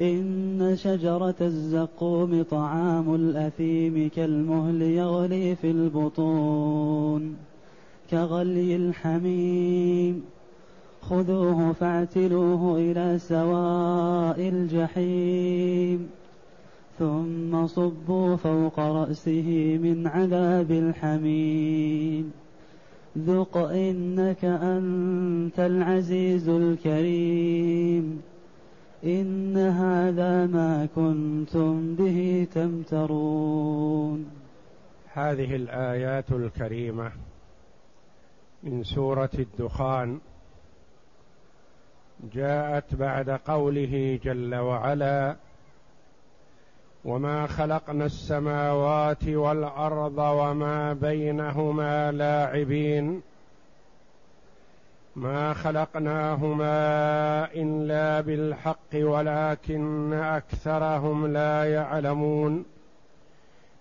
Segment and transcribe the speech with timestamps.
[0.00, 7.36] إن شجرة الزقوم طعام الأثيم كالمهل يغلي في البطون
[8.10, 10.22] كغلي الحميم.
[11.02, 16.08] خذوه فاعتلوه إلى سواء الجحيم.
[16.98, 22.32] ثم صبوا فوق رأسه من عذاب الحميم.
[23.18, 28.35] ذق إنك أنت العزيز الكريم.
[29.04, 34.30] إن هذا ما كنتم به تمترون.
[35.12, 37.12] هذه الآيات الكريمة
[38.62, 40.20] من سورة الدخان.
[42.34, 45.36] جاءت بعد قوله جل وعلا
[47.04, 53.22] وما خلقنا السماوات والأرض وما بينهما لاعبين
[55.16, 56.68] ما خلقناهما
[57.54, 62.64] إلا بالحق ولكن أكثرهم لا يعلمون.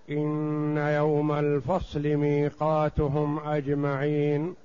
[0.10, 4.56] إن يوم الفصل ميقاتهم أجمعين.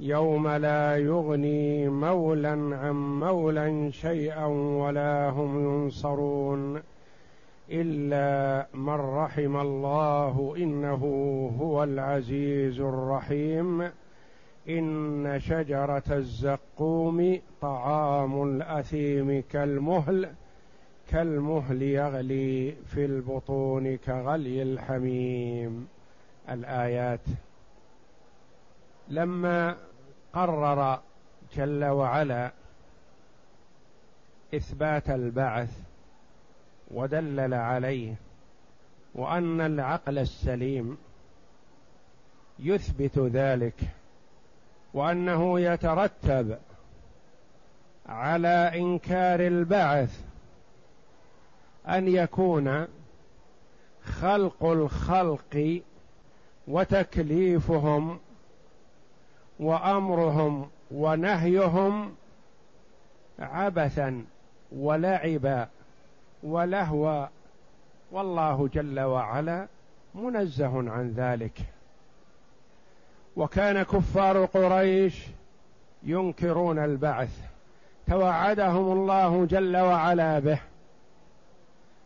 [0.00, 4.44] يوم لا يغني مولا عن مولا شيئا
[4.84, 6.82] ولا هم ينصرون.
[7.70, 11.04] إلا من رحم الله إنه
[11.60, 14.01] هو العزيز الرحيم.
[14.68, 20.30] إن شجرة الزقوم طعام الأثيم كالمهل
[21.08, 25.88] كالمهل يغلي في البطون كغلي الحميم.
[26.50, 27.20] الآيات.
[29.08, 29.76] لما
[30.32, 31.00] قرر
[31.56, 32.52] جل وعلا
[34.54, 35.80] إثبات البعث
[36.90, 38.14] ودلل عليه
[39.14, 40.98] وأن العقل السليم
[42.58, 43.74] يثبت ذلك
[44.94, 46.58] وأنه يترتب
[48.06, 50.20] على إنكار البعث
[51.88, 52.86] أن يكون
[54.04, 55.82] خلق الخلق
[56.68, 58.18] وتكليفهم
[59.60, 62.14] وأمرهم ونهيهم
[63.38, 64.24] عبثا
[64.72, 65.68] ولعبا
[66.42, 67.26] ولهوا
[68.12, 69.66] والله جل وعلا
[70.14, 71.58] منزه عن ذلك.
[73.36, 75.26] وكان كفار قريش
[76.02, 77.38] ينكرون البعث.
[78.06, 80.58] توعدهم الله جل وعلا به.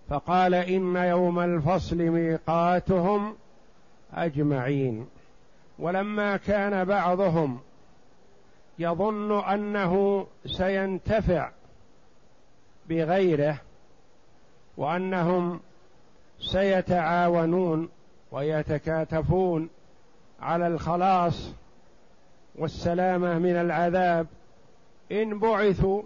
[0.08, 3.36] فقال إن يوم الفصل ميقاتهم
[4.14, 5.06] أجمعين.
[5.78, 7.58] ولما كان بعضهم
[8.78, 11.50] يظن أنه سينتفع
[12.88, 13.60] بغيره
[14.76, 15.60] وأنهم
[16.40, 17.88] سيتعاونون
[18.32, 19.68] ويتكاتفون
[20.40, 21.52] على الخلاص
[22.58, 24.26] والسلامة من العذاب.
[25.12, 26.02] إن بعثوا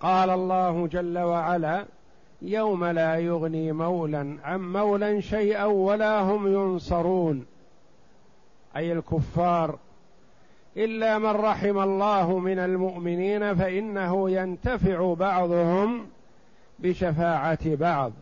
[0.00, 1.84] قال الله جل وعلا
[2.42, 7.46] يوم لا يغني مولا عن مولا شيئا ولا هم ينصرون.
[8.76, 9.78] أي الكفار
[10.76, 16.06] إلا من رحم الله من المؤمنين فإنه ينتفع بعضهم
[16.78, 18.12] بشفاعة بعض.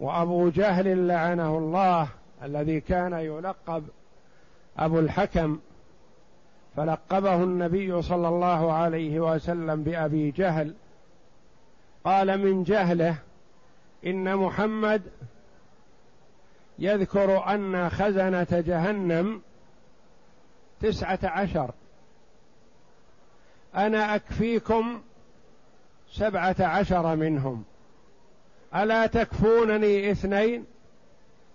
[0.00, 2.08] وأبو جهل لعنه الله
[2.42, 3.88] الذي كان يلقب
[4.78, 5.58] أبو الحكم
[6.76, 10.74] فلقبه النبي صلى الله عليه وسلم بأبي جهل
[12.04, 13.16] قال من جهله
[14.06, 15.02] إن محمد
[16.78, 19.42] يذكر أن خزنة جهنم
[20.80, 21.70] تسعة عشر.
[23.74, 25.02] أنا أكفيكم
[26.10, 27.64] سبعة عشر منهم.
[28.74, 30.64] ألا تكفونني اثنين؟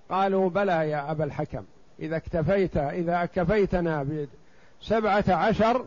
[0.09, 1.63] قالوا بلى يا أبا الحكم
[1.99, 4.27] إذا اكتفيت إذا كفيتنا
[4.81, 5.85] بسبعة عشر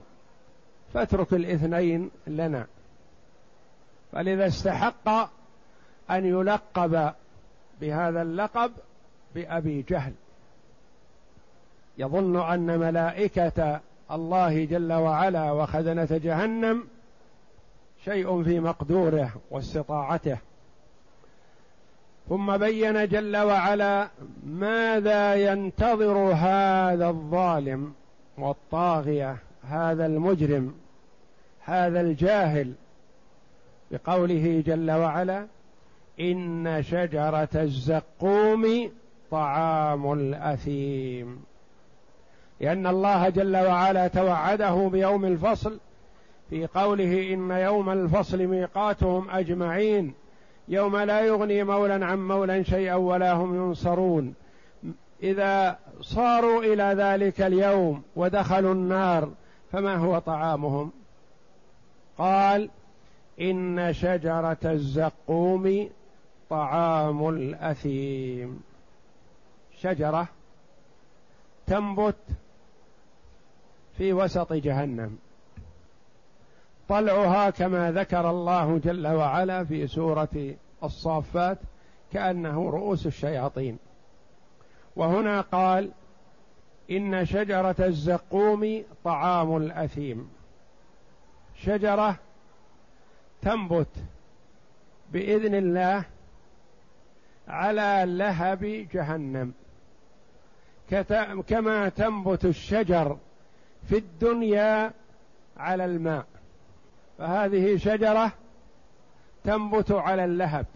[0.95, 2.67] فاترك الاثنين لنا.
[4.13, 5.09] فلذا استحق
[6.11, 7.13] أن يلقب
[7.81, 8.73] بهذا اللقب
[9.35, 10.13] بأبي جهل.
[11.99, 13.81] يظن أن ملائكة
[14.11, 16.85] الله جل وعلا وخزنة جهنم
[18.05, 20.39] شيء في مقدوره واستطاعته.
[22.29, 24.09] ثم بين جل وعلا
[24.47, 27.93] ماذا ينتظر هذا الظالم
[28.39, 29.37] والطاغية
[29.69, 30.75] هذا المجرم
[31.61, 32.73] هذا الجاهل؟
[33.91, 35.47] بقوله جل وعلا
[36.21, 38.91] إن شجرة الزقوم
[39.31, 41.45] طعام الأثيم.
[42.61, 45.79] لأن الله جل وعلا توعده بيوم الفصل
[46.51, 50.15] في قوله إن يوم الفصل ميقاتهم أجمعين.
[50.69, 54.35] يوم لا يغني مولا عن مولا شيئا ولا هم ينصرون.
[55.23, 59.31] إذا صاروا إلى ذلك اليوم ودخلوا النار
[59.73, 60.93] فما هو طعامهم؟
[62.19, 62.71] قال
[63.41, 65.91] إن شجرة الزقوم
[66.51, 68.63] طعام الأثيم.
[69.81, 70.29] شجرة
[71.67, 72.17] تنبت
[73.99, 75.19] في وسط جهنم.
[76.89, 80.55] طلعها كما ذكر الله جل وعلا في سورة
[80.85, 81.59] الصافات
[82.13, 83.79] كأنه رؤوس الشياطين.
[84.97, 85.91] وهنا قال
[86.91, 90.31] إن شجرة الزقوم طعام الأثيم.
[91.55, 92.17] شجرة
[93.43, 93.89] تنبت
[95.13, 96.05] بإذن الله
[97.49, 99.53] على لهب جهنم.
[101.49, 103.17] كما تنبت الشجر
[103.89, 104.93] في الدنيا
[105.57, 106.27] على الماء.
[107.19, 108.33] فهذه شجرة
[109.45, 110.67] تنبت على اللهب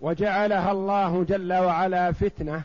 [0.00, 2.62] وجعلها الله جل وعلا فتنة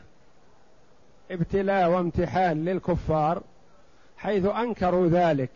[1.31, 3.43] ابتلاء وامتحان للكفار
[4.17, 5.49] حيث أنكروا ذلك.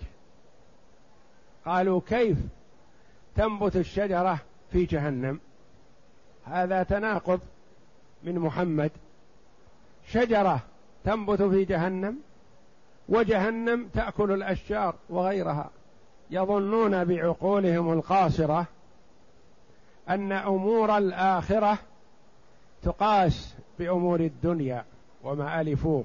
[1.65, 2.37] قالوا كيف
[3.35, 4.39] تنبت الشجرة
[4.71, 5.39] في جهنم؟
[6.45, 7.39] هذا تناقض
[8.23, 8.91] من محمد.
[10.07, 10.59] شجرة
[11.05, 12.17] تنبت في جهنم
[13.09, 15.69] وجهنم تأكل الأشجار وغيرها.
[16.31, 18.65] يظنون بعقولهم القاصره
[20.09, 21.77] أن أمور الآخرة
[22.83, 24.85] تقاس بأمور الدنيا
[25.23, 26.03] وما ألفوه.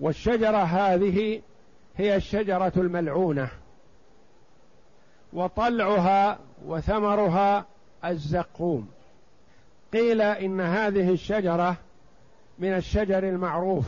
[0.00, 1.42] والشجرة هذه
[1.96, 3.48] هي الشجرة الملعونة
[5.32, 7.64] وطلعها وثمرها
[8.04, 8.88] الزقوم.
[9.92, 11.76] قيل إن هذه الشجرة
[12.58, 13.86] من الشجر المعروف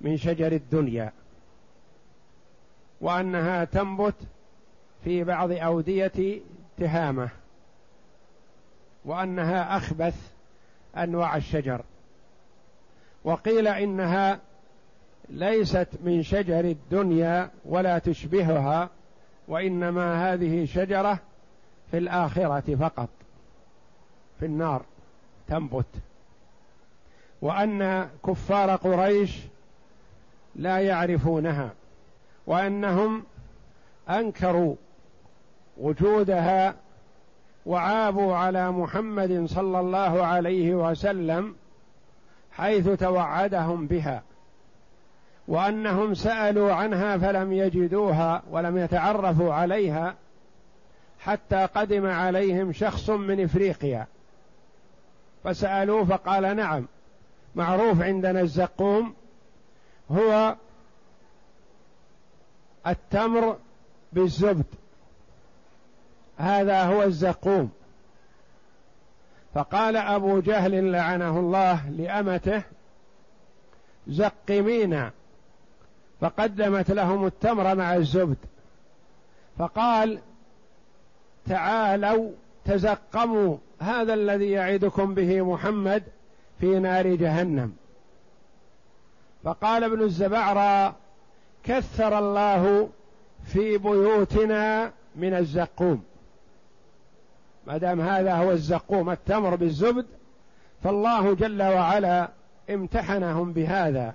[0.00, 1.12] من شجر الدنيا.
[3.02, 4.14] وأنها تنبت
[5.04, 6.40] في بعض أودية
[6.78, 7.28] تهامة
[9.04, 10.32] وأنها أخبث
[10.96, 11.80] أنواع الشجر.
[13.24, 14.38] وقيل إنها
[15.28, 18.88] ليست من شجر الدنيا ولا تشبهها
[19.48, 21.18] وإنما هذه شجرة
[21.90, 23.08] في الآخرة فقط
[24.40, 24.82] في النار
[25.48, 25.86] تنبت.
[27.42, 29.38] وأن كفار قريش
[30.56, 31.70] لا يعرفونها.
[32.46, 33.22] وأنهم
[34.10, 34.74] أنكروا
[35.76, 36.74] وجودها
[37.66, 41.54] وعابوا على محمد صلى الله عليه وسلم
[42.52, 44.22] حيث توعدهم بها.
[45.48, 50.14] وأنهم سألوا عنها فلم يجدوها ولم يتعرفوا عليها
[51.20, 54.06] حتى قدم عليهم شخص من إفريقيا.
[55.44, 56.86] فسألوه فقال نعم
[57.54, 59.14] معروف عندنا الزقوم
[60.10, 60.56] هو
[62.86, 63.56] التمر
[64.12, 64.64] بالزبد.
[66.36, 67.70] هذا هو الزقوم.
[69.54, 72.62] فقال أبو جهل لعنه الله لأمته
[74.08, 75.10] زقمينا
[76.20, 78.36] فقدمت لهم التمر مع الزبد.
[79.58, 80.18] فقال
[81.46, 82.30] تعالوا
[82.64, 86.02] تزقموا هذا الذي يعدكم به محمد
[86.60, 87.72] في نار جهنم.
[89.44, 90.94] فقال ابن الزبعرى
[91.64, 92.88] كثر الله
[93.44, 96.04] في بيوتنا من الزقوم.
[97.66, 100.06] ما دام هذا هو الزقوم التمر بالزبد
[100.82, 102.28] فالله جل وعلا
[102.70, 104.14] امتحنهم بهذا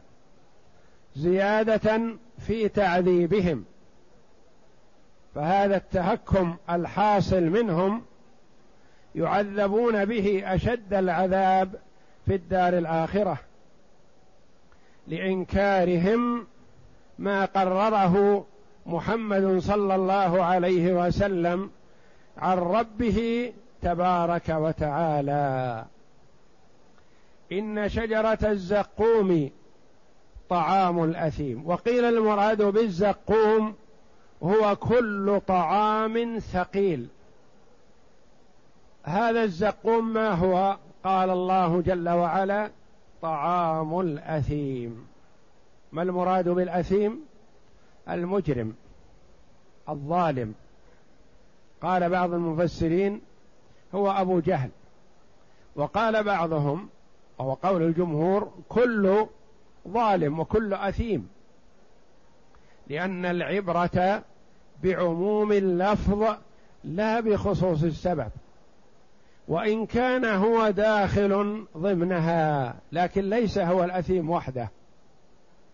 [1.15, 2.01] زيادة
[2.39, 3.65] في تعذيبهم.
[5.35, 8.01] فهذا التهكم الحاصل منهم
[9.15, 11.79] يعذبون به أشد العذاب
[12.25, 13.37] في الدار الآخرة
[15.07, 16.47] لإنكارهم
[17.19, 18.45] ما قرره
[18.85, 21.69] محمد صلى الله عليه وسلم
[22.37, 25.85] عن ربه تبارك وتعالى.
[27.51, 29.49] إن شجرة الزقوم
[30.49, 31.63] طعام الأثيم.
[31.69, 33.75] وقيل المراد بالزقوم
[34.43, 37.07] هو كل طعام ثقيل.
[39.03, 42.69] هذا الزقوم ما هو؟ قال الله جل وعلا
[43.21, 45.07] طعام الأثيم.
[45.91, 47.25] ما المراد بالأثيم؟
[48.09, 48.75] المجرم
[49.89, 50.53] الظالم.
[51.81, 53.21] قال بعض المفسرين
[53.95, 54.69] هو أبو جهل.
[55.75, 56.89] وقال بعضهم
[57.37, 59.25] وهو قول الجمهور كل
[59.87, 61.29] ظالم وكل أثيم.
[62.87, 64.23] لأن العبرة
[64.83, 66.23] بعموم اللفظ
[66.83, 68.31] لا بخصوص السبب.
[69.47, 74.69] وإن كان هو داخل ضمنها لكن ليس هو الأثيم وحده.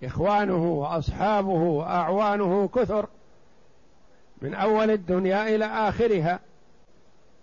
[0.03, 3.07] إخوانه وأصحابه وأعوانه كثر
[4.41, 6.39] من أول الدنيا إلى آخرها.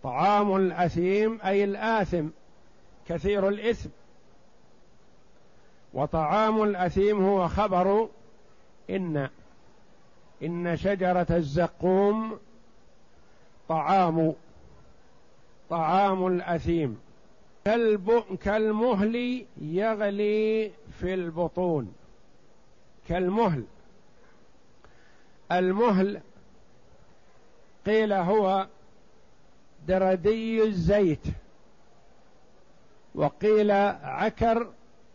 [0.03, 2.27] طعام الأثيم أي الآثم
[3.09, 3.89] كثير الإثم.
[5.95, 8.09] وطعام الأثيم هو خبر
[8.91, 9.29] إن
[10.43, 12.39] إن شجرة الزقوم
[13.69, 14.35] طعام
[15.71, 17.01] طعام الأثيم.
[18.45, 21.95] كالمهل يغلي في البطون.
[23.11, 23.65] كالمهل.
[25.53, 26.21] المهل
[27.87, 28.67] قيل هو
[29.89, 31.23] دردي الزيت
[33.15, 33.71] وقيل
[34.03, 34.71] عكر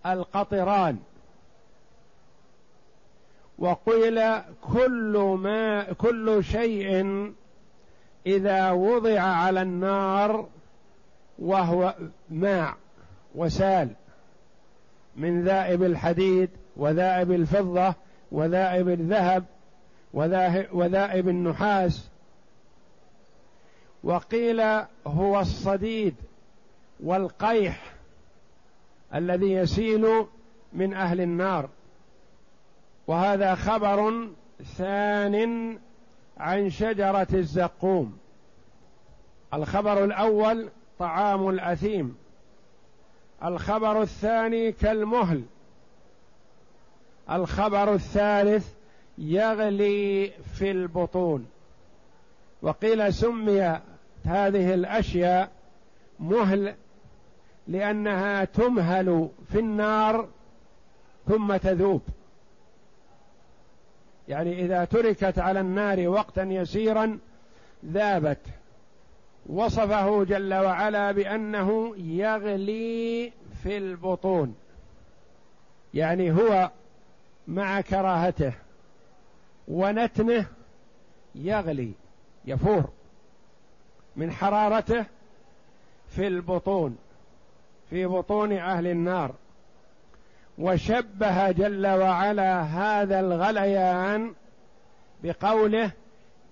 [0.05, 0.99] القطران
[3.59, 7.33] وقيل كل ما كل شيء
[8.25, 10.49] إذا وضع على النار
[11.39, 11.95] وهو
[12.29, 12.77] ماء
[13.35, 13.89] وسال
[15.15, 17.93] من ذائب الحديد وذائب الفضة
[18.31, 19.45] وذائب الذهب
[20.73, 22.09] وذائب النحاس.
[24.03, 24.61] وقيل
[25.07, 26.15] هو الصديد
[27.03, 27.93] والقيح
[29.15, 30.25] الذي يسيل
[30.73, 31.69] من أهل النار.
[33.07, 34.27] وهذا خبر
[34.77, 35.77] ثان
[36.37, 38.17] عن شجرة الزقوم.
[39.53, 42.17] الخبر الأول طعام الأثيم.
[43.43, 45.43] الخبر الثاني كالمهل.
[47.31, 48.73] الخبر الثالث
[49.17, 51.47] يغلي في البطون.
[52.61, 53.79] وقيل سمي
[54.25, 55.51] هذه الأشياء
[56.19, 56.75] مهل
[57.67, 60.27] لأنها تمهل في النار
[61.27, 62.01] ثم تذوب.
[64.27, 67.19] يعني إذا تركت على النار وقتا يسيرا
[67.85, 68.41] ذابت.
[69.49, 73.31] وصفه جل وعلا بأنه يغلي
[73.63, 74.55] في البطون.
[75.93, 76.71] يعني هو
[77.47, 78.53] مع كراهته.
[79.67, 80.45] ونتنه
[81.35, 81.91] يغلي
[82.45, 82.89] يفور
[84.15, 85.05] من حرارته
[86.09, 86.97] في البطون
[87.89, 89.35] في بطون أهل النار.
[90.57, 94.33] وشبه جل وعلا هذا الغليان
[95.23, 95.91] بقوله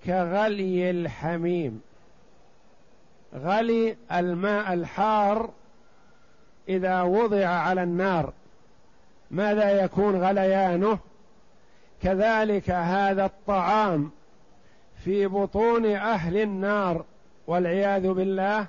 [0.06, 1.82] كغلي الحميم.
[3.36, 5.50] غلي الماء الحار
[6.70, 8.34] إذا وضع على النار.
[9.34, 11.00] ماذا يكون غليانه؟
[12.02, 14.12] كذلك هذا الطعام
[15.04, 17.06] في بطون أهل النار
[17.48, 18.68] والعياذ بالله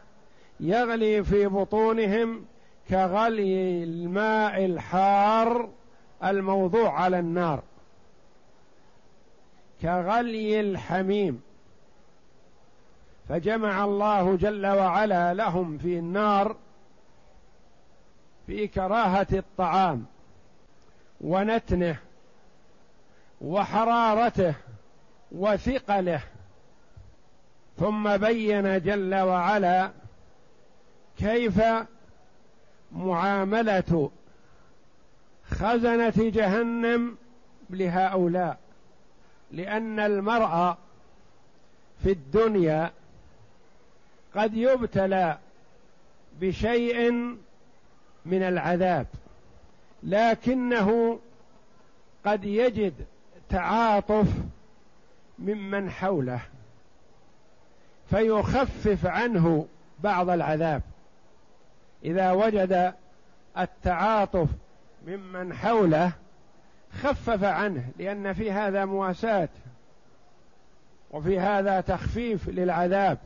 [0.60, 2.44] يغلي في بطونهم
[2.90, 5.68] كغلي الماء الحار
[6.24, 7.62] الموضوع على النار.
[9.82, 11.42] كغلي الحميم.
[13.28, 16.56] فجمع الله جل وعلا لهم في النار
[18.46, 20.06] في كراهة الطعام.
[21.20, 21.96] ونتنه
[23.40, 24.54] وحرارته
[25.32, 26.20] وثقله.
[27.78, 29.90] ثم بين جل وعلا
[31.18, 31.62] كيف
[32.92, 34.10] معاملة
[35.50, 37.16] خزنة جهنم
[37.70, 38.58] لهؤلاء.
[39.52, 40.76] لأن المرء
[42.02, 42.90] في الدنيا
[44.34, 45.38] قد يبتلى
[46.40, 47.10] بشيء
[48.26, 49.06] من العذاب.
[50.04, 51.18] لكنه
[52.24, 52.94] قد يجد
[53.48, 54.28] تعاطف
[55.38, 56.40] ممن حوله
[58.10, 59.66] فيخفف عنه
[60.00, 60.82] بعض العذاب.
[62.04, 62.94] إذا وجد
[63.58, 64.48] التعاطف
[65.06, 66.12] ممن حوله
[67.02, 69.48] خفف عنه لأن في هذا مواساة
[71.10, 73.18] وفي هذا تخفيف للعذاب.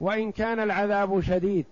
[0.00, 1.66] وإن كان العذاب شديد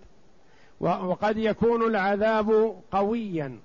[0.79, 3.59] وقد يكون العذاب قويا.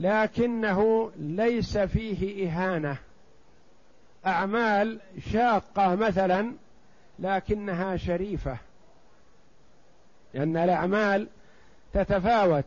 [0.00, 2.96] لكنه ليس فيه إهانة.
[4.26, 5.00] أعمال
[5.32, 6.52] شاقة مثلا
[7.18, 8.56] لكنها شريفة.
[10.34, 11.28] لأن الأعمال
[11.92, 12.64] تتفاوت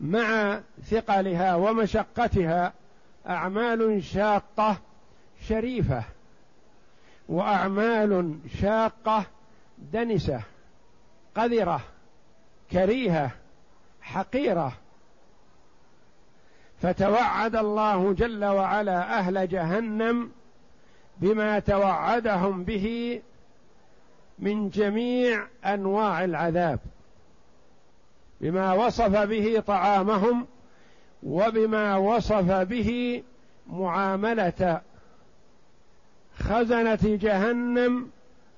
[0.00, 2.72] مع ثقلها ومشقتها.
[3.28, 4.76] أعمال شاقة
[5.48, 6.02] شريفة
[7.28, 9.24] وأعمال شاقة
[9.78, 10.42] دنسة
[11.34, 11.80] قذرة
[12.70, 13.30] كريهة
[14.00, 14.72] حقيرة.
[16.82, 20.30] فتوعد الله جل وعلا أهل جهنم
[21.20, 23.20] بما توعدهم به
[24.38, 26.78] من جميع أنواع العذاب
[28.40, 30.46] بما وصف به طعامهم
[31.22, 33.22] وبما وصف به
[33.66, 34.80] معاملة
[36.38, 38.06] خزنة جهنم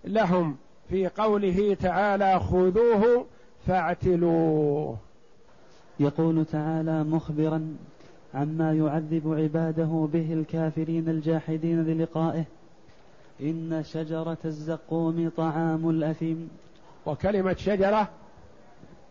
[0.04, 0.56] لهم.
[0.90, 3.26] في قوله تعالى خذوه
[3.66, 4.96] فاعتلوه.
[6.00, 7.76] يقول تعالى مخبرا
[8.34, 12.44] عما يعذب عباده به الكافرين الجاحدين للقائه.
[13.40, 16.50] إن شجرة الزقوم طعام الأثيم.
[17.06, 18.08] وكلمة شجرة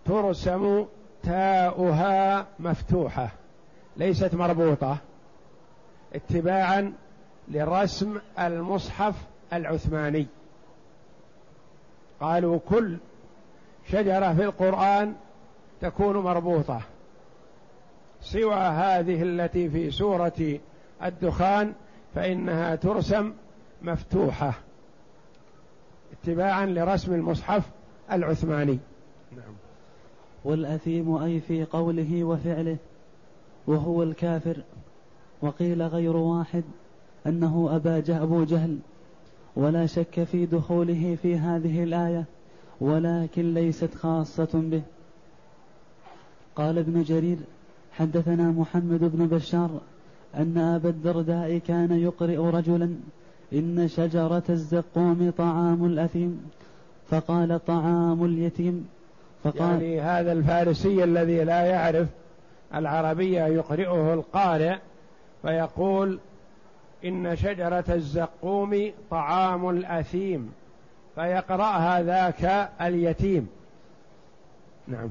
[0.05, 0.85] ترسم
[1.23, 3.31] تاؤها مفتوحة
[3.97, 4.97] ليست مربوطة
[6.15, 6.93] اتباعا
[7.47, 9.15] لرسم المصحف
[9.53, 10.27] العثماني.
[12.21, 12.97] قالوا كل
[13.87, 15.13] شجرة في القرآن
[15.81, 16.81] تكون مربوطة.
[18.21, 20.59] سوى هذه التي في سورة
[21.03, 21.73] الدخان
[22.15, 23.33] فإنها ترسم
[23.81, 24.53] مفتوحة
[26.11, 27.69] اتباعا لرسم المصحف
[28.11, 28.79] العثماني.
[29.31, 29.53] نعم.
[30.43, 32.77] والأثيم أي في قوله وفعله
[33.67, 34.57] وهو الكافر
[35.41, 36.63] وقيل غير واحد
[37.27, 38.79] أنه أبا أبو جهل
[39.55, 42.25] ولا شك في دخوله في هذه الآية
[42.81, 44.81] ولكن ليست خاصة به.
[46.55, 47.37] قال ابن جرير
[47.91, 49.69] حدثنا محمد بن بشار
[50.35, 52.95] أن أبا الدرداء كان يقرئ رجلا
[53.53, 56.51] إن شجرة الزقوم طعام الأثيم.
[57.09, 58.87] فقال طعام اليتيم.
[59.43, 62.07] فقال يعني هذا الفارسي الذي لا يعرف
[62.75, 64.75] العربية يقرئه القارئ
[65.41, 66.19] فيقول
[67.05, 70.51] إن شجرة الزقوم طعام الأثيم
[71.15, 73.47] فيقرأها ذاك اليتيم.
[74.87, 75.09] نعم.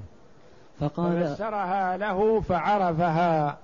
[0.81, 3.59] فقال ففسرها له فعرفها.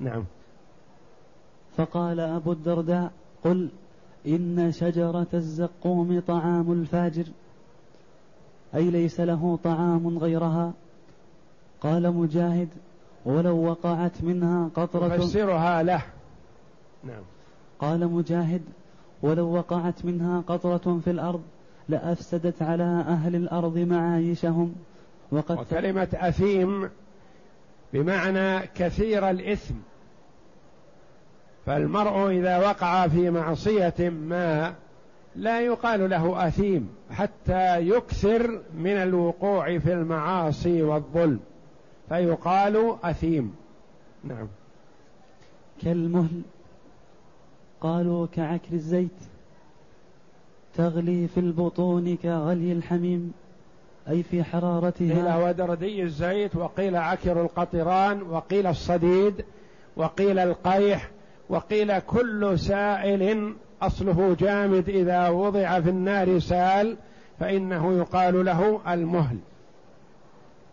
[0.00, 0.24] نعم.
[1.76, 3.10] فقال أبو الدرداء
[3.44, 3.68] قل
[4.26, 7.24] إن شجرة الزقوم طعام الفاجر
[8.74, 10.72] أي ليس له طعام غيرها.
[11.80, 12.68] قال مجاهد
[13.24, 16.02] ولو وقعت منها قطرة فسرها له.
[17.04, 17.22] نعم.
[17.78, 18.62] قال مجاهد
[19.22, 21.42] ولو وقعت منها قطرة في الأرض
[21.88, 24.74] لأفسدت على أهل الأرض معايشهم.
[25.32, 26.90] وقد وكلمة أثيم
[27.92, 29.74] بمعنى كثير الإثم.
[31.66, 34.74] فالمرء إذا وقع في معصية ما
[35.36, 41.40] لا يقال له أثيم حتى يكثر من الوقوع في المعاصي والظلم
[42.08, 43.54] فيقال أثيم.
[44.24, 44.48] نعم.
[45.82, 46.42] كالمهل
[47.80, 49.20] قالوا كعكر الزيت
[50.74, 53.32] تغلي في البطون كغلي الحميم.
[54.08, 59.44] أي في حرارتها؟ قيل ودردي الزيت وقيل عكر القطران وقيل الصديد
[59.96, 61.10] وقيل القيح
[61.48, 66.96] وقيل كل سائل أصله جامد إذا وضع في النار سال
[67.40, 69.38] فإنه يقال له المهل.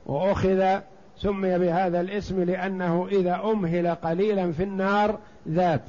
[0.06, 0.80] وأخذ
[1.17, 5.82] سمي بهذا الاسم لأنه إذا أمهل قليلا في النار ذاب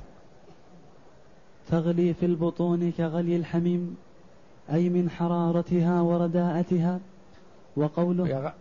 [1.71, 3.97] تغلي في البطون كغلي الحميم
[4.73, 7.01] أي من حرارتها ورداءتها؟
[7.77, 8.53] وقوله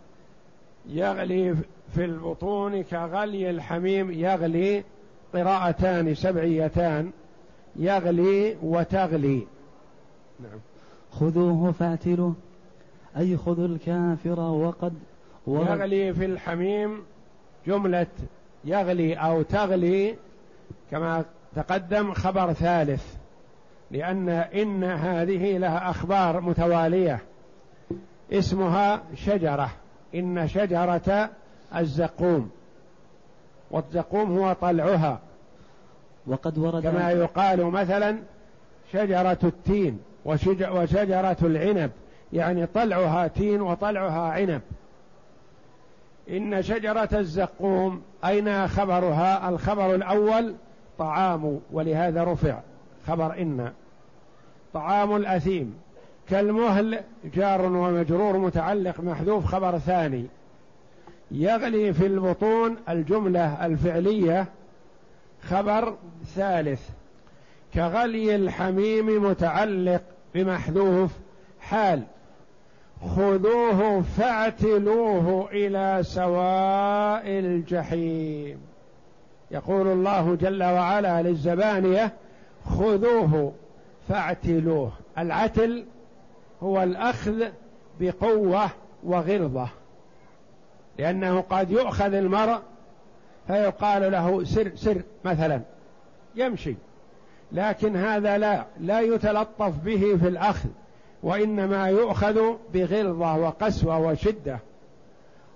[0.88, 1.54] يغلي
[1.94, 4.84] في البطون كغلي الحميم يغلي
[5.34, 7.10] قراءتان سبعيتان
[7.76, 9.46] يغلي وتغلي.
[10.40, 10.58] نعم.
[11.12, 12.34] خذوه فاعتلوه
[13.16, 14.94] أي خذوا الكافر وقد
[15.46, 17.02] يغلي في الحميم
[17.66, 18.06] جملة
[18.64, 20.16] يغلي أو تغلي
[20.90, 21.24] كما
[21.56, 23.14] تقدم خبر ثالث
[23.90, 27.22] لأن إن هذه لها أخبار متوالية.
[28.32, 29.70] اسمها شجرة.
[30.14, 31.30] إن شجرة
[31.76, 32.50] الزقوم.
[33.70, 35.18] والزقوم هو طلعها.
[36.26, 38.18] وقد ورد كما يقال مثلا
[38.92, 41.90] شجرة التين وشجرة العنب.
[42.32, 44.60] يعني طلعها تين وطلعها عنب.
[46.30, 50.54] إن شجرة الزقوم أين خبرها؟ الخبر الأول
[50.98, 52.58] طعام ولهذا رفع.
[53.06, 53.72] خبر إن.
[54.74, 55.74] طعام الأثيم.
[56.30, 57.00] كالمهل
[57.34, 60.26] جار ومجرور متعلق محذوف خبر ثاني.
[61.30, 64.46] يغلي في البطون الجملة الفعلية
[65.42, 65.94] خبر
[66.34, 66.88] ثالث.
[67.74, 70.02] كغلي الحميم متعلق
[70.34, 71.10] بمحذوف
[71.60, 72.02] حال.
[73.16, 78.58] خذوه فاعتلوه إلى سواء الجحيم.
[79.50, 82.12] يقول الله جل وعلا للزبانية
[82.64, 83.52] خذوه
[84.08, 84.92] فاعتلوه.
[85.18, 85.84] العتل
[86.62, 87.44] هو الأخذ
[88.00, 88.70] بقوة
[89.04, 89.68] وغلظة.
[90.98, 92.58] لأنه قد يؤخذ المرء
[93.46, 95.60] فيقال له سر سر مثلا.
[96.34, 96.74] يمشي.
[97.52, 100.68] لكن هذا لا لا يتلطف به في الأخذ
[101.22, 102.40] وإنما يؤخذ
[102.74, 104.58] بغلظة وقسوة وشدة.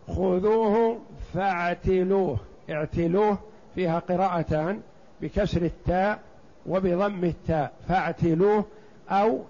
[0.09, 0.99] خذوه
[1.35, 2.37] فاعتلوه.
[2.71, 3.39] اعتلوه
[3.75, 4.81] فيها قراءتان
[5.21, 6.19] بكسر التاء
[6.67, 7.73] وبضم التاء.
[7.89, 8.65] فاعتلوه
[9.11, 9.41] أو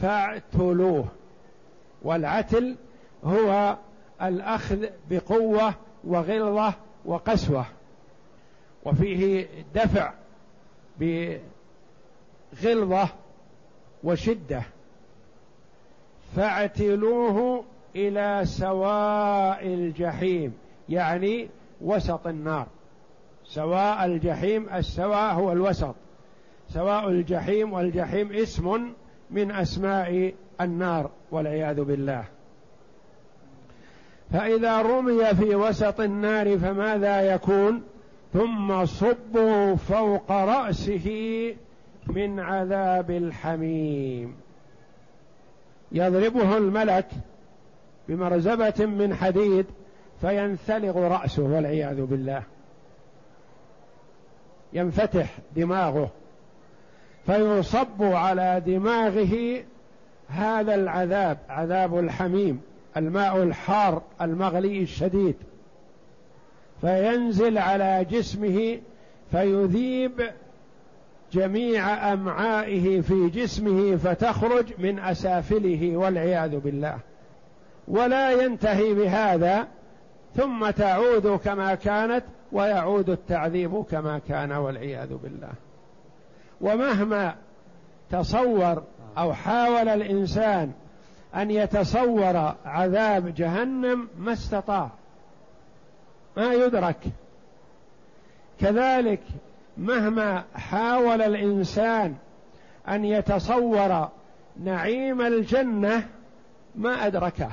[0.00, 1.04] فاعتلوه.
[2.02, 2.76] والعتل
[3.24, 3.76] هو
[4.22, 7.66] الأخذ بقوة وغلظة وقسوة.
[8.84, 10.12] وفيه دفع
[11.00, 13.08] بغلظة
[14.04, 14.62] وشدة.
[16.36, 17.64] فاعتلوه
[17.96, 20.54] إلى سواء الجحيم
[20.88, 21.48] يعني
[21.80, 22.66] وسط النار.
[23.44, 25.94] سواء الجحيم السواء هو الوسط.
[26.68, 28.92] سواء الجحيم والجحيم اسم
[29.30, 32.24] من أسماء النار والعياذ بالله.
[34.32, 37.82] فإذا رمي في وسط النار فماذا يكون؟
[38.32, 41.08] ثم صبوا فوق رأسه
[42.06, 44.36] من عذاب الحميم.
[45.92, 47.06] يضربه الملك
[48.08, 49.66] بمرزبة من حديد
[50.20, 52.42] فينثلغ رأسه والعياذ بالله.
[54.72, 56.10] ينفتح دماغه.
[57.26, 59.64] فيصب على دماغه
[60.28, 62.60] هذا العذاب عذاب الحميم
[62.96, 65.34] الماء الحار المغلي الشديد.
[66.80, 68.78] فينزل على جسمه
[69.30, 70.30] فيذيب
[71.32, 76.98] جميع أمعائه في جسمه فتخرج من أسافله والعياذ بالله.
[77.88, 79.66] ولا ينتهي بهذا
[80.36, 85.65] ثم تعود كما كانت ويعود التعذيب كما كان والعياذ بالله.
[86.60, 87.34] ومهما
[88.10, 88.82] تصور
[89.18, 90.72] أو حاول الإنسان
[91.34, 94.90] أن يتصور عذاب جهنم ما استطاع
[96.36, 96.98] ما يدرك.
[98.60, 99.20] كذلك
[99.76, 102.14] مهما حاول الإنسان
[102.88, 104.08] أن يتصور
[104.64, 106.06] نعيم الجنة
[106.74, 107.50] ما أدركه.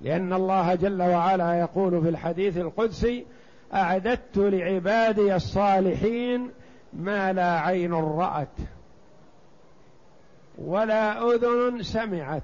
[0.00, 3.26] لأن الله جل وعلا يقول في الحديث القدسي
[3.74, 6.50] أعددت لعبادي الصالحين
[6.96, 8.56] ما لا عين رأت
[10.58, 12.42] ولا أذن سمعت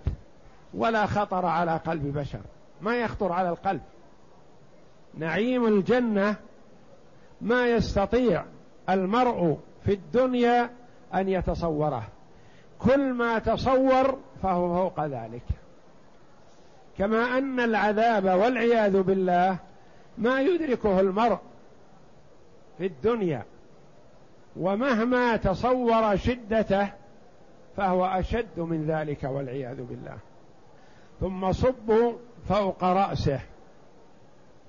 [0.75, 2.41] ولا خطر على قلب بشر.
[2.81, 3.81] ما يخطر على القلب.
[5.15, 6.37] نعيم الجنة
[7.41, 8.45] ما يستطيع
[8.91, 10.71] المرء في الدنيا
[11.15, 12.03] أن يتصوره.
[12.79, 15.43] كل ما تصور فهو فوق ذلك.
[16.99, 19.57] كما أن العذاب والعياذ بالله
[20.19, 21.38] ما يدركه المرء
[22.79, 23.45] في الدنيا
[24.57, 26.88] ومهما تصور شدته
[27.77, 30.19] فهو أشد من ذلك والعياذ بالله.
[31.21, 32.12] ثم صبوا
[32.49, 33.41] فوق رأسه.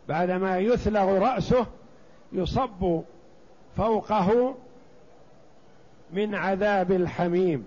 [0.09, 1.65] بعدما يثلغ رأسه
[2.31, 3.01] يصب
[3.77, 4.55] فوقه
[6.13, 7.65] من عذاب الحميم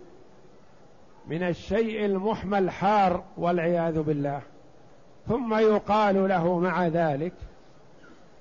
[1.27, 4.41] من الشيء المحمى الحار والعياذ بالله.
[5.29, 7.33] ثم يقال له مع ذلك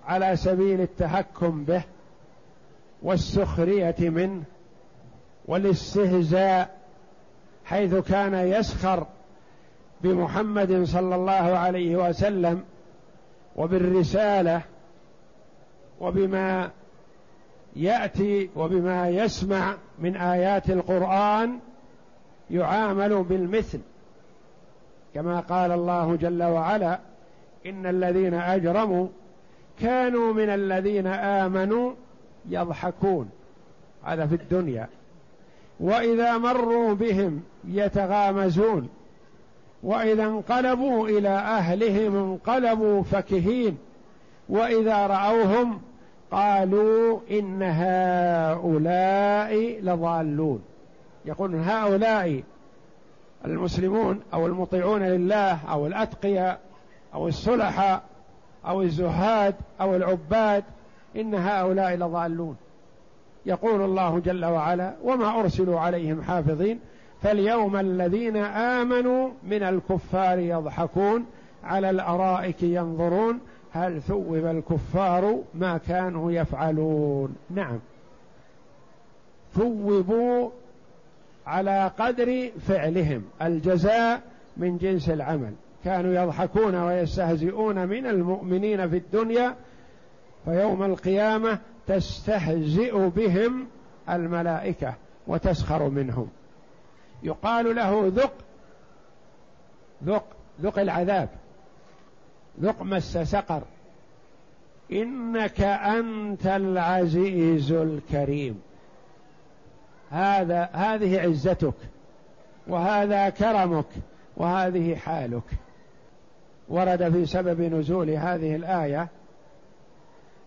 [0.08, 1.84] على سبيل التهكم به
[3.06, 4.44] والسخرية منه
[5.46, 6.78] والاستهزاء
[7.66, 9.08] حيث كان يسخر
[10.02, 12.64] بمحمد صلى الله عليه وسلم
[13.56, 14.62] وبالرسالة
[16.02, 16.72] وبما
[17.76, 21.60] يأتي وبما يسمع من آيات القرآن
[22.52, 23.80] يعامل بالمثل.
[25.14, 27.00] كما قال الله جل وعلا
[27.66, 29.08] إن الذين أجرموا
[29.80, 31.94] كانوا من الذين آمنوا
[32.50, 33.30] يضحكون.
[34.04, 34.88] هذا في الدنيا.
[35.80, 38.90] وإذا مروا بهم يتغامزون.
[39.84, 43.78] وإذا انقلبوا إلى أهلهم انقلبوا فكهين.
[44.50, 45.82] وإذا رأوهم
[46.32, 50.62] قالوا إن هؤلاء لضالون.
[51.26, 52.44] يقول هؤلاء
[53.46, 56.60] المسلمون أو المطيعون لله أو الأتقياء
[57.14, 58.04] أو الصلحاء
[58.68, 60.64] أو الزهاد أو العباد
[61.16, 62.56] إن هؤلاء لضالون.
[63.46, 66.80] يقول الله جل وعلا وما أرسلوا عليهم حافظين
[67.22, 71.26] فاليوم الذين آمنوا من الكفار يضحكون
[71.64, 73.40] على الأرائك ينظرون
[73.72, 77.36] هل ثوب الكفار ما كانوا يفعلون.
[77.50, 77.80] نعم.
[79.54, 80.50] ثوبوا
[81.48, 84.22] على قدر فعلهم الجزاء
[84.58, 85.54] من جنس العمل.
[85.86, 89.56] كانوا يضحكون ويستهزئون من المؤمنين في الدنيا
[90.46, 93.68] فيوم القيامة تستهزئ بهم
[94.10, 94.94] الملائكة
[95.28, 96.30] وتسخر منهم.
[97.24, 98.34] يقال له ذق
[100.04, 100.26] ذق
[100.62, 101.30] ذق العذاب
[102.62, 103.62] ذق مس سقر.
[104.92, 108.62] إنك أنت العزيز الكريم.
[110.12, 111.74] هذا هذه عزتك
[112.68, 113.86] وهذا كرمك
[114.38, 115.44] وهذه حالك.
[116.70, 119.08] ورد في سبب نزول هذه الآية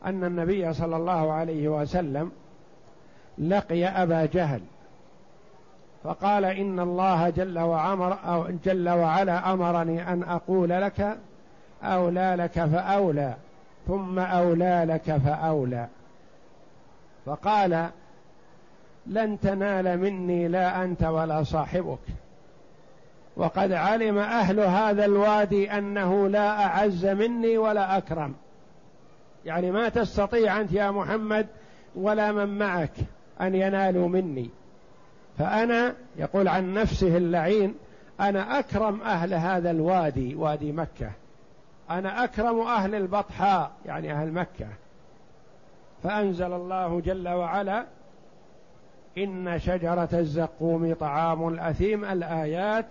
[0.05, 2.33] أن النبي صلى الله عليه وسلم
[3.39, 4.61] لقي أبا جهل
[6.05, 11.19] فقال إن الله جل وعمر أو جل وعلا أمرني أن أقول لك
[11.83, 13.35] أولى لك فأولى
[13.89, 15.87] ثم أولى لك فأولى.
[17.27, 17.89] فقال
[19.07, 21.99] لن تنال مني لا أنت ولا صاحبك.
[23.37, 28.35] وقد علم أهل هذا الوادي أنه لا أعز مني ولا أكرم.
[29.49, 31.47] يعني ما تستطيع أنت يا محمد
[31.95, 32.93] ولا من معك
[33.41, 34.51] أن ينالوا مني.
[35.39, 37.75] فأنا يقول عن نفسه اللعين
[38.21, 41.11] أنا أكرم أهل هذا الوادي وادي مكة.
[41.91, 44.69] أنا أكرم أهل البطحاء يعني أهل مكة.
[46.03, 47.85] فأنزل الله جل وعلا
[49.19, 52.87] إن شجرة الزقوم طعام الأثيم الآيات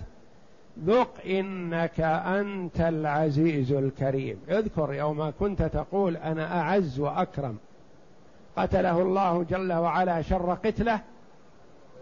[0.85, 4.39] ذق إنك أنت العزيز الكريم.
[4.49, 7.57] اذكر يوم كنت تقول أنا أعز وأكرم.
[8.57, 11.01] قتله الله جل وعلا شر قتله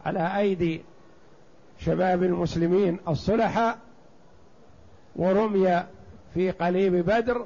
[0.06, 0.82] على أيدي
[1.80, 3.78] شباب المسلمين الصلحاء
[5.16, 5.84] ورمي
[6.34, 7.46] في قليب بدر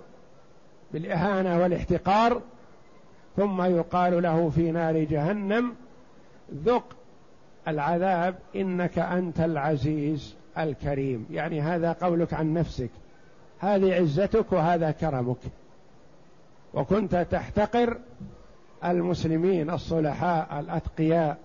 [0.94, 2.42] بالإهانة والاحتقار
[3.38, 5.76] ثم يقال له في نار جهنم
[6.66, 6.96] ذق
[7.68, 11.26] العذاب إنك أنت العزيز الكريم.
[11.32, 12.90] يعني هذا قولك عن نفسك.
[13.60, 15.38] هذه عزتك وهذا كرمك.
[16.74, 17.98] وكنت تحتقر
[18.86, 21.38] المسلمين الصلحاء الأتقياء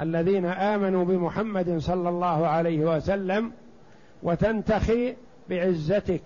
[0.00, 3.52] الذين آمنوا بمحمد صلى الله عليه وسلم
[4.22, 5.14] وتنتخي
[5.50, 6.22] بعزتك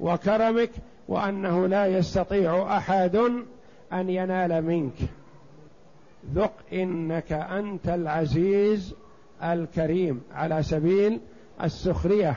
[0.00, 0.70] وكرمك
[1.08, 3.16] وأنه لا يستطيع أحد
[3.92, 4.96] أن ينال منك.
[6.34, 8.94] ذق إنك أنت العزيز
[9.44, 11.20] الكريم على سبيل
[11.62, 12.34] السخرية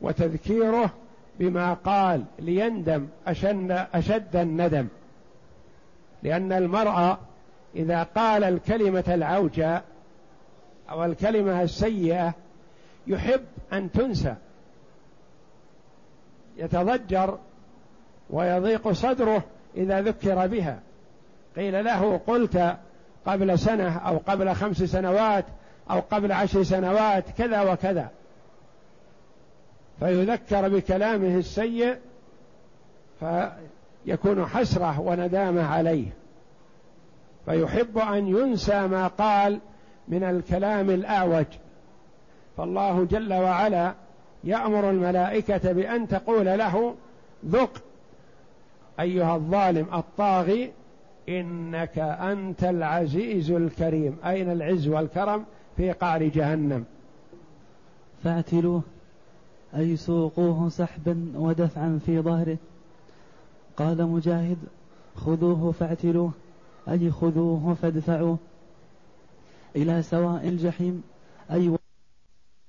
[0.00, 0.90] وتذكيره
[1.38, 4.88] بما قال ليندم أشد, أشد الندم.
[6.22, 7.18] لأن المرأة
[7.76, 9.82] إذا قال الكلمة العوجة
[10.90, 12.34] أو الكلمة السيئة
[13.06, 14.34] يحب أن تنسى.
[16.56, 17.38] يتضجر
[18.30, 19.42] ويضيق صدره
[19.76, 20.80] إذا ذكر بها.
[21.56, 22.76] قيل له قلت
[23.26, 25.44] قبل سنة أو قبل خمس سنوات
[25.90, 28.10] أو قبل عشر سنوات كذا وكذا.
[29.98, 31.96] فيذكر بكلامه السيء
[33.20, 36.06] فيكون حسرة وندامة عليه.
[37.46, 39.58] فيحب أن ينسى ما قال
[40.08, 41.46] من الكلام الأعوج.
[42.56, 43.94] فالله جل وعلا
[44.44, 46.94] يأمر الملائكة بأن تقول له
[47.46, 47.82] ذق
[49.00, 50.72] أيها الظالم الطاغي
[51.28, 54.18] إنك أنت العزيز الكريم.
[54.24, 55.44] أين العز والكرم؟
[55.76, 56.84] في قعر جهنم.
[58.24, 58.82] فاعتلوه
[59.76, 62.58] أي سوقوه سحبا ودفعا في ظهره.
[63.76, 64.58] قال مجاهد
[65.16, 66.32] خذوه فاعتلوه
[66.88, 68.38] أي خذوه فادفعوه.
[69.76, 71.02] إلى سواء الجحيم
[71.52, 71.76] أي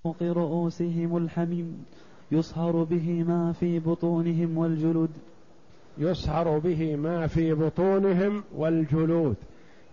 [0.04, 1.86] فوق رؤوسهم الحميم
[2.32, 5.10] يصهر به ما في بطونهم والجلود.
[5.98, 9.36] يصهر به ما في بطونهم والجلود.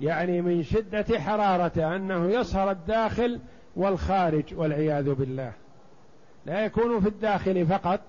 [0.02, 3.40] يعني من شدة حرارته أنه يصهر الداخل
[3.76, 5.52] والخارج والعياذ بالله.
[6.46, 8.00] لا يكون في الداخل فقط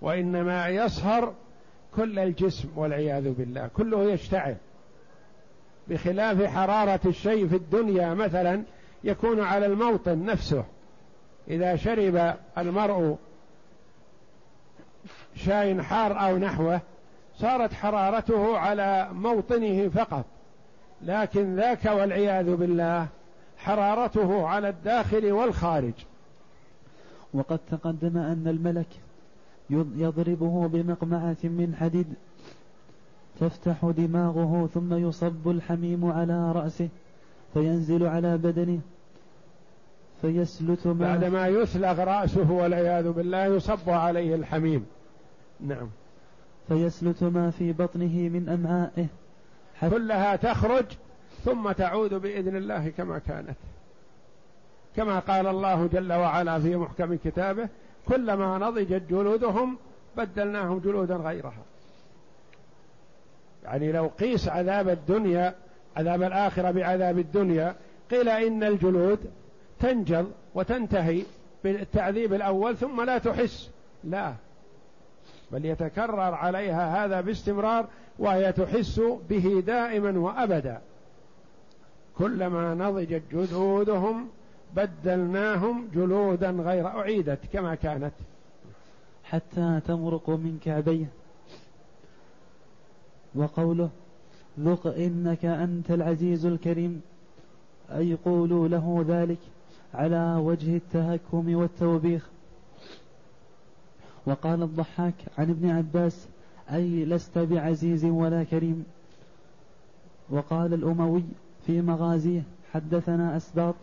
[0.00, 1.34] وإنما يصهر
[1.96, 3.66] كل الجسم والعياذ بالله.
[3.76, 4.56] كله يشتعل.
[5.88, 8.62] بخلاف حرارة الشيء في الدنيا مثلا
[9.04, 10.64] يكون على الموطن نفسه.
[11.48, 13.16] إذا شرب المرء
[15.34, 16.80] شاي حار أو نحوه
[17.36, 20.24] صارت حرارته على موطنه فقط.
[21.04, 23.06] لكن ذاك والعياذ بالله
[23.56, 25.94] حرارته على الداخل والخارج.
[27.34, 28.86] وقد تقدم أن الملك
[29.70, 32.06] يضربه بمقمعة من حديد
[33.40, 36.88] تفتح دماغه ثم يصب الحميم على رأسه
[37.54, 38.80] فينزل على بدنه
[40.22, 44.86] فيسلت ما بعدما يثلغ رأسه والعياذ بالله يصب عليه الحميم.
[45.60, 45.88] نعم.
[46.68, 49.06] فيسلت ما في بطنه من أمعائه
[49.80, 50.84] كلها تخرج
[51.44, 53.56] ثم تعود بإذن الله كما كانت.
[54.96, 57.68] كما قال الله جل وعلا في محكم كتابه
[58.08, 59.78] كلما نضجت جلودهم
[60.16, 61.62] بدلناهم جلودا غيرها.
[63.64, 65.54] يعني لو قيس عذاب الدنيا
[65.96, 67.74] عذاب الآخرة بعذاب الدنيا
[68.10, 69.18] قيل إن الجلود
[69.80, 71.22] تنجل وتنتهي
[71.64, 73.70] بالتعذيب الأول ثم لا تحس.
[74.04, 74.34] لا.
[75.52, 77.86] بل يتكرر عليها هذا باستمرار
[78.18, 79.00] وهي تحس
[79.30, 80.80] به دائما وأبدا.
[82.18, 84.28] كلما نضجت جلودهم
[84.76, 88.12] بدلناهم جلودا غير أعيدت كما كانت.
[89.24, 91.06] حتى تمرق من كعبيه
[93.34, 93.90] وقوله
[94.60, 97.02] ذق إنك أنت العزيز الكريم.
[97.90, 99.38] أي قولوا له ذلك
[99.94, 102.28] على وجه التهكم والتوبيخ.
[104.26, 106.28] وقال الضحاك عن ابن عباس
[106.72, 108.84] أي لست بعزيز ولا كريم.
[110.30, 111.22] وقال الأموي
[111.66, 113.74] في مغازيه حدثنا أسباط.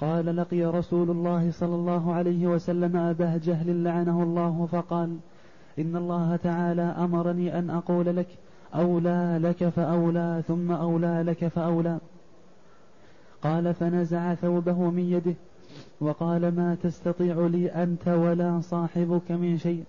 [0.00, 5.16] قال لقي رسول الله صلى الله عليه وسلم أبا جهل لعنه الله فقال
[5.78, 8.26] إن الله تعالى أمرني أن أقول لك
[8.74, 11.98] أولى لك فأولى ثم أولى لك فأولى.
[13.42, 15.34] قال فنزع ثوبه من يده
[16.00, 19.84] وقال ما تستطيع لي أنت ولا صاحبك من شيء.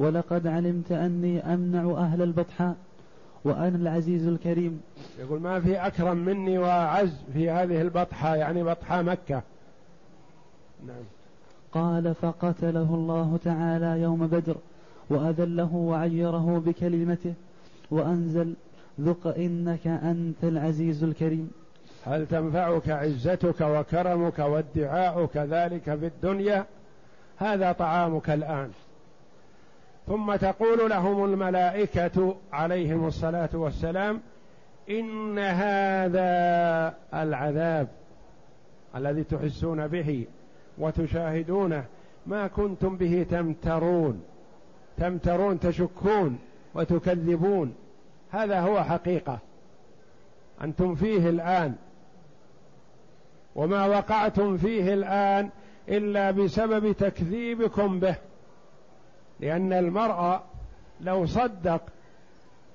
[0.00, 2.76] ولقد علمت أني أمنع أهل البطحاء
[3.44, 4.80] وأنا العزيز الكريم.
[5.18, 9.42] يقول ما في أكرم مني وأعز في هذه البطحة يعني بطحة مكة.
[10.86, 11.04] نعم.
[11.72, 14.56] قال فقتله الله تعالى يوم بدر
[15.10, 17.34] وأذله وعيره بكلمته
[17.90, 18.54] وأنزل
[19.00, 21.50] ذق إنك أنت العزيز الكريم.
[22.06, 26.66] هل تنفعك عزتك وكرمك وادعاؤك ذلك في الدنيا؟
[27.36, 28.70] هذا طعامك الآن.
[30.06, 34.20] ثم تقول لهم الملائكة عليهم الصلاة والسلام
[34.90, 37.88] إن هذا العذاب
[38.96, 40.26] الذي تحسون به
[40.78, 41.84] وتشاهدونه
[42.26, 44.22] ما كنتم به تمترون
[45.00, 46.38] تمترون تشكون
[46.74, 47.74] وتكذبون.
[48.30, 49.38] هذا هو حقيقة.
[50.62, 51.74] أنتم فيه الآن.
[53.54, 55.50] وما وقعتم فيه الآن
[55.88, 58.16] إلا بسبب تكذيبكم به.
[59.40, 60.40] لأن المرء
[61.00, 61.82] لو صدق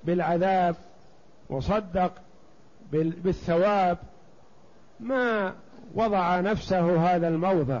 [0.04, 0.74] بالعذاب
[1.48, 2.12] وصدق
[2.92, 3.98] بالثواب
[5.00, 5.52] ما
[5.94, 7.80] وضع نفسه هذا الموضع.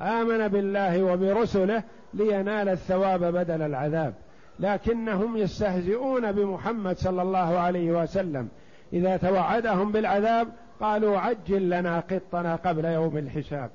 [0.00, 1.82] آمن بالله وبرسله
[2.14, 4.14] لينال الثواب بدل العذاب.
[4.58, 8.48] لكنهم يستهزئون بمحمد صلى الله عليه وسلم.
[8.92, 10.48] إذا توعدهم بالعذاب
[10.80, 13.70] قالوا عجل لنا قطنا قبل يوم الحساب.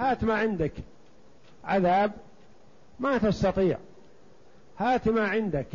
[0.00, 0.72] هات ما عندك.
[1.64, 2.12] عذاب
[3.00, 3.78] ما تستطيع.
[4.78, 5.66] هات ما عندك.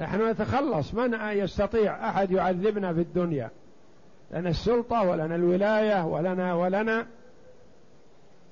[0.00, 0.94] نحن نتخلص.
[0.94, 3.50] من يستطيع؟ أحد يعذبنا في الدنيا.
[4.30, 7.06] لنا السلطة ولنا الولاية ولنا ولنا.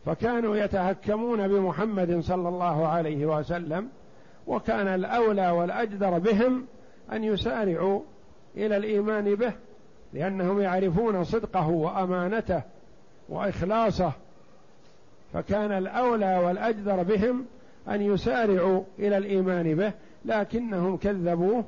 [0.06, 3.88] فكانوا يتهكمون بمحمد صلى الله عليه وسلم
[4.46, 6.66] وكان الأولى والأجدر بهم
[7.12, 8.00] أن يسارعوا
[8.56, 9.52] إلى الإيمان به
[10.12, 12.62] لأنهم يعرفون صدقه وأمانته
[13.28, 14.12] وإخلاصه.
[15.32, 17.44] فكان الأولى والأجدر بهم
[17.88, 19.92] أن يسارعوا إلى الإيمان به
[20.24, 21.64] لكنهم كذبوه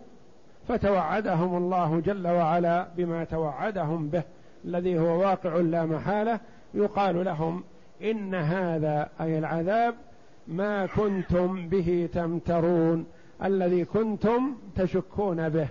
[0.68, 4.22] فتوعدهم الله جل وعلا بما توعدهم به.
[4.64, 6.40] الذي هو واقع لا محالة
[6.74, 7.64] يقال لهم
[8.02, 9.94] إن هذا أي العذاب
[10.48, 13.06] ما كنتم به تمترون
[13.44, 15.68] الذي كنتم تشكون به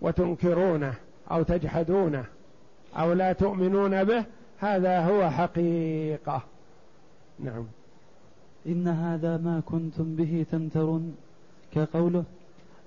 [0.00, 0.94] وتنكرونه
[1.30, 2.24] أو تجحدونه
[2.98, 4.24] أو لا تؤمنون به
[4.58, 6.42] هذا هو حقيقة.
[7.40, 7.64] نعم.
[8.66, 11.14] إن هذا ما كنتم به تمترون.
[11.74, 12.24] كقوله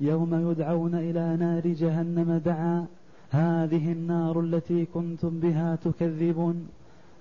[0.01, 2.85] يوم يدعون إلى نار جهنم دعا
[3.31, 6.67] هذه النار التي كنتم بها تكذبون.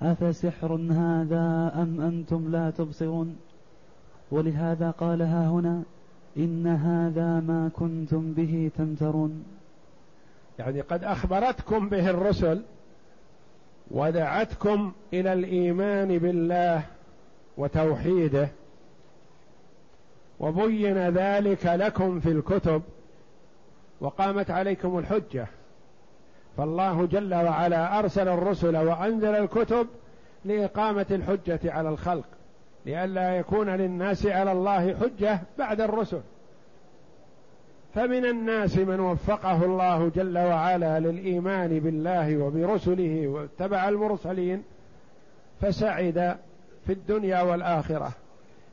[0.03, 3.37] أفسحر هذا أم أنتم لا تبصرون؟
[4.31, 5.83] ولهذا قال ها هنا
[6.37, 9.45] إن هذا ما كنتم به تمترون.
[10.59, 12.63] يعني قد أخبرتكم به الرسل
[13.91, 16.83] ودعتكم إلى الإيمان بالله
[17.61, 18.49] وتوحيده
[20.41, 22.83] وبين ذلك لكم في الكتب
[24.01, 25.47] وقامت عليكم الحجة.
[26.57, 29.87] فالله جل وعلا أرسل الرسل وأنزل الكتب
[30.45, 32.25] لإقامة الحجة على الخلق
[32.87, 36.21] لئلا يكون للناس على الله حجة بعد الرسل.
[37.95, 44.63] فمن الناس من وفقه الله جل وعلا للإيمان بالله وبرسله واتبع المرسلين
[45.61, 46.37] فسعد
[46.91, 48.13] في الدنيا والآخرة.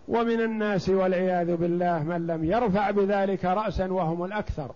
[0.08, 4.72] ومن الناس والعياذ بالله من لم يرفع بذلك رأسا وهم الأكثر.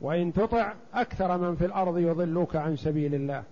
[0.00, 3.42] وإن تطع أكثر من في الأرض يضلوك عن سبيل الله.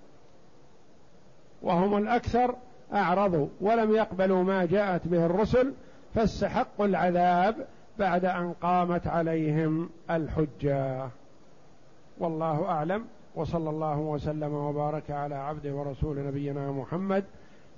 [1.63, 2.55] وهم الأكثر
[2.93, 5.73] أعرضوا ولم يقبلوا ما جاءت به الرسل
[6.15, 7.67] فاستحقوا العذاب
[7.99, 11.09] بعد أن قامت عليهم الحجة.
[12.19, 13.05] والله أعلم
[13.35, 17.25] وصلى الله وسلم وبارك على عبده ورسول نبينا محمد